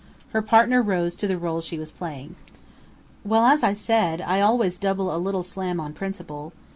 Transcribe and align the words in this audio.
Her 0.31 0.41
partner 0.41 0.81
rose 0.81 1.13
to 1.17 1.27
the 1.27 1.37
role 1.37 1.61
she 1.61 1.77
was 1.77 1.91
playing. 1.91 2.33
"Well, 3.23 3.45
as 3.45 3.61
I 3.61 3.73
said, 3.73 4.19
I 4.19 4.41
always 4.41 4.79
double 4.79 5.15
a 5.15 5.19
little 5.21 5.43
slam 5.43 5.79
on 5.79 5.93
principle. 5.93 6.53